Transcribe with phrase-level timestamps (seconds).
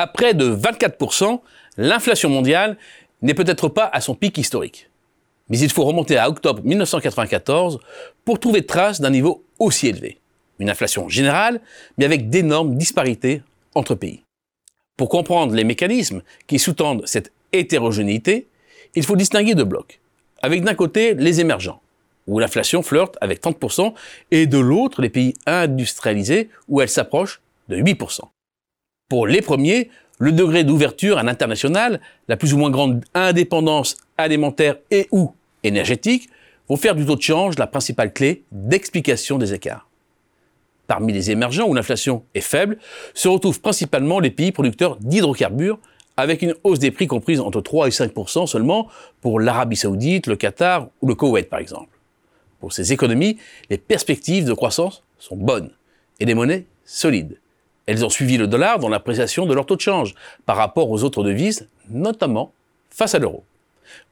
[0.00, 1.40] À près de 24%,
[1.76, 2.78] l'inflation mondiale
[3.20, 4.88] n'est peut-être pas à son pic historique.
[5.50, 7.80] Mais il faut remonter à octobre 1994
[8.24, 10.16] pour trouver trace d'un niveau aussi élevé.
[10.58, 11.60] Une inflation générale,
[11.98, 13.42] mais avec d'énormes disparités
[13.74, 14.22] entre pays.
[14.96, 18.48] Pour comprendre les mécanismes qui sous-tendent cette hétérogénéité,
[18.94, 20.00] il faut distinguer deux blocs.
[20.40, 21.82] Avec d'un côté les émergents,
[22.26, 23.92] où l'inflation flirte avec 30%,
[24.30, 28.22] et de l'autre les pays industrialisés, où elle s'approche de 8%.
[29.10, 34.76] Pour les premiers, le degré d'ouverture à l'international, la plus ou moins grande indépendance alimentaire
[34.92, 36.30] et ou énergétique,
[36.68, 39.88] vont faire du taux de change la principale clé d'explication des écarts.
[40.86, 42.78] Parmi les émergents où l'inflation est faible,
[43.12, 45.80] se retrouvent principalement les pays producteurs d'hydrocarbures,
[46.16, 48.86] avec une hausse des prix comprise entre 3 et 5% seulement
[49.20, 51.98] pour l'Arabie saoudite, le Qatar ou le Koweït par exemple.
[52.60, 53.38] Pour ces économies,
[53.70, 55.70] les perspectives de croissance sont bonnes
[56.20, 57.39] et des monnaies solides.
[57.90, 60.14] Elles ont suivi le dollar dans l'appréciation de leur taux de change
[60.46, 62.52] par rapport aux autres devises, notamment
[62.88, 63.42] face à l'euro.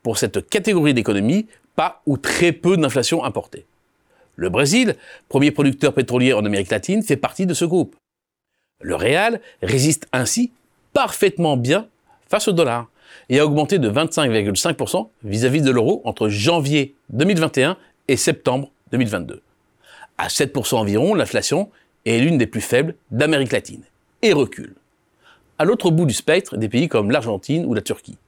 [0.02, 3.66] Pour cette catégorie d'économies, pas ou très peu d'inflation importée.
[4.34, 4.96] Le Brésil,
[5.28, 7.94] premier producteur pétrolier en Amérique latine, fait partie de ce groupe.
[8.80, 10.50] Le réal résiste ainsi
[10.92, 11.86] parfaitement bien
[12.28, 12.88] face au dollar
[13.28, 17.76] et a augmenté de 25,5% vis-à-vis de l'euro entre janvier 2021
[18.08, 19.40] et septembre 2022.
[20.18, 21.70] À 7% environ, l'inflation
[22.14, 23.82] est l'une des plus faibles d'Amérique latine
[24.22, 24.74] et recule.
[25.58, 28.18] À l'autre bout du spectre, des pays comme l'Argentine ou la Turquie.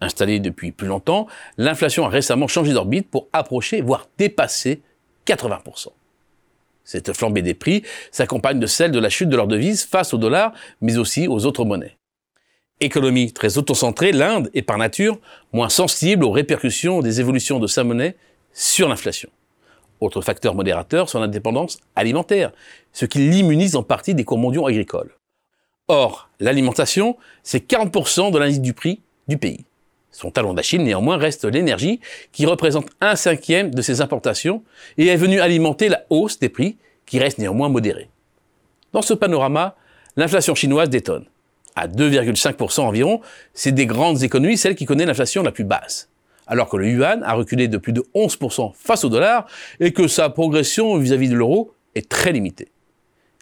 [0.00, 1.26] Installée depuis plus longtemps,
[1.58, 4.80] l'inflation a récemment changé d'orbite pour approcher, voire dépasser
[5.26, 5.88] 80%.
[6.84, 10.18] Cette flambée des prix s'accompagne de celle de la chute de leur devise face au
[10.18, 11.96] dollar, mais aussi aux autres monnaies.
[12.80, 15.18] Économie très autocentrée, l'Inde est par nature
[15.52, 18.16] moins sensible aux répercussions des évolutions de sa monnaie
[18.52, 19.30] sur l'inflation.
[20.02, 22.50] Autre facteur modérateur, son indépendance alimentaire,
[22.92, 25.14] ce qui l'immunise en partie des cours mondiaux agricoles.
[25.86, 29.64] Or, l'alimentation, c'est 40% de l'indice du prix du pays.
[30.10, 32.00] Son talon d'Achille, néanmoins, reste l'énergie,
[32.32, 34.64] qui représente un cinquième de ses importations
[34.98, 38.10] et est venue alimenter la hausse des prix, qui reste néanmoins modérée.
[38.92, 39.76] Dans ce panorama,
[40.16, 41.26] l'inflation chinoise détonne.
[41.76, 43.20] À 2,5% environ,
[43.54, 46.08] c'est des grandes économies celle qui connaît l'inflation la plus basse.
[46.46, 49.46] Alors que le yuan a reculé de plus de 11% face au dollar
[49.80, 52.68] et que sa progression vis-à-vis de l'euro est très limitée.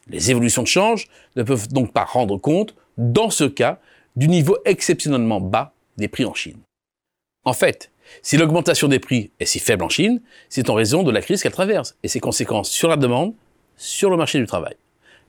[0.08, 3.78] Les évolutions de change ne peuvent donc pas rendre compte, dans ce cas,
[4.16, 6.58] du niveau exceptionnellement bas des prix en Chine.
[7.44, 7.90] En fait,
[8.22, 11.42] si l'augmentation des prix est si faible en Chine, c'est en raison de la crise
[11.42, 13.34] qu'elle traverse et ses conséquences sur la demande,
[13.76, 14.74] sur le marché du travail.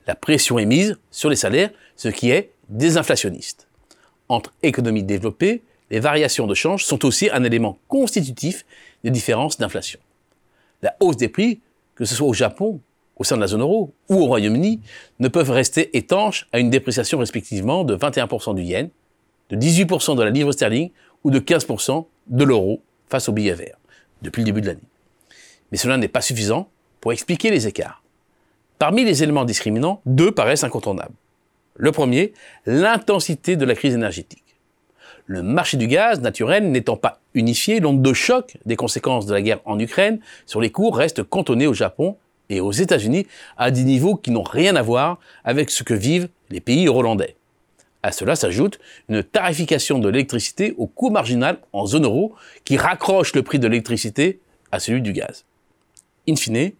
[0.07, 3.67] La pression est mise sur les salaires, ce qui est désinflationniste.
[4.29, 8.65] Entre économies développées, les variations de change sont aussi un élément constitutif
[9.03, 9.99] des différences d'inflation.
[10.81, 11.59] La hausse des prix,
[11.95, 12.79] que ce soit au Japon,
[13.17, 14.79] au sein de la zone euro ou au Royaume-Uni,
[15.19, 18.89] ne peuvent rester étanches à une dépréciation respectivement de 21% du yen,
[19.49, 20.91] de 18% de la livre sterling
[21.23, 23.77] ou de 15% de l'euro face au billet vert
[24.21, 24.79] depuis le début de l'année.
[25.71, 26.69] Mais cela n'est pas suffisant
[27.01, 28.01] pour expliquer les écarts.
[28.79, 31.13] Parmi les éléments discriminants, deux paraissent incontournables.
[31.75, 32.33] Le premier,
[32.65, 34.50] l'intensité de la crise énergétique.
[35.25, 39.41] Le marché du gaz naturel n'étant pas unifié, l'onde de choc des conséquences de la
[39.41, 42.17] guerre en Ukraine sur les cours reste cantonnée au Japon
[42.49, 43.27] et aux États-Unis
[43.57, 47.35] à des niveaux qui n'ont rien à voir avec ce que vivent les pays hollandais.
[48.03, 52.33] À cela s'ajoute une tarification de l'électricité au coût marginal en zone euro
[52.65, 54.39] qui raccroche le prix de l'électricité
[54.71, 55.45] à celui du gaz.
[56.27, 56.71] In fine,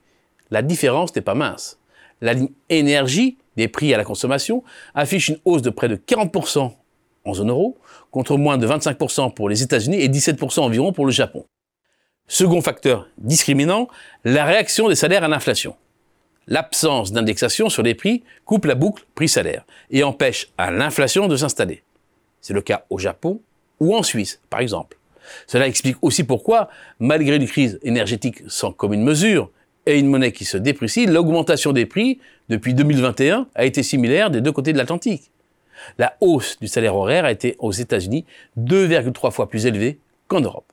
[0.50, 1.79] la différence n'est pas mince.
[2.22, 4.63] La ligne énergie des prix à la consommation
[4.96, 6.72] affiche une hausse de près de 40%
[7.26, 7.78] en zone euro,
[8.12, 11.46] contre moins de 25% pour les États-Unis et 17% environ pour le Japon.
[12.28, 13.88] Second facteur discriminant,
[14.24, 15.76] la réaction des salaires à l'inflation.
[16.48, 21.84] L'absence d'indexation sur les prix coupe la boucle prix-salaire et empêche à l'inflation de s'installer.
[22.42, 23.42] C'est le cas au Japon
[23.80, 24.98] ou en Suisse, par exemple.
[25.48, 29.52] Cela explique aussi pourquoi, malgré une crise énergétique sans commune mesure
[29.86, 32.20] et une monnaie qui se déprécie, l'augmentation des prix
[32.50, 35.30] depuis 2021 a été similaire des deux côtés de l'Atlantique.
[35.97, 38.25] La hausse du salaire horaire a été aux États-Unis
[38.59, 40.72] 2,3 fois plus élevée qu'en Europe.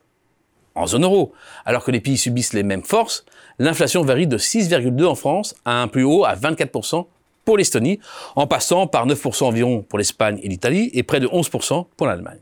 [0.75, 1.33] En zone euro,
[1.65, 3.25] alors que les pays subissent les mêmes forces,
[3.57, 7.05] l'inflation varie de 6,2 en France à un plus haut à 24%
[7.43, 7.99] pour l'Estonie,
[8.35, 12.39] en passant par 9% environ pour l'Espagne et l'Italie et près de 11% pour l'Allemagne.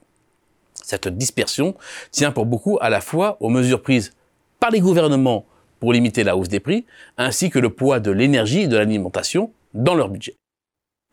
[0.74, 1.76] Cette dispersion
[2.12, 4.14] tient pour beaucoup à la fois aux mesures prises
[4.60, 5.46] par les gouvernements
[5.80, 6.86] pour limiter la hausse des prix,
[7.18, 10.36] ainsi que le poids de l'énergie et de l'alimentation dans leur budget.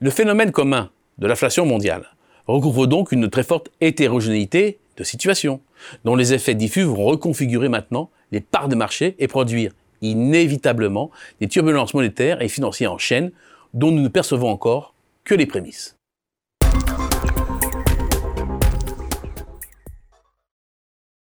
[0.01, 2.07] Le phénomène commun de l'inflation mondiale
[2.47, 5.61] recouvre donc une très forte hétérogénéité de situations,
[6.05, 9.73] dont les effets diffus vont reconfigurer maintenant les parts de marché et produire
[10.03, 13.33] inévitablement des turbulences monétaires et financières en chaîne
[13.73, 14.95] dont nous ne percevons encore
[15.25, 15.97] que les prémices.